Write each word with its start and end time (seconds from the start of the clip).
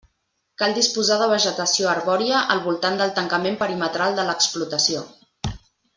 Cal 0.61 0.71
disposar 0.77 1.17
de 1.23 1.27
vegetació 1.33 1.91
arbòria 1.91 2.41
al 2.55 2.63
voltant 2.69 2.97
del 3.03 3.15
tancament 3.19 3.59
perimetral 3.63 4.19
de 4.21 4.29
l'explotació. 4.31 5.05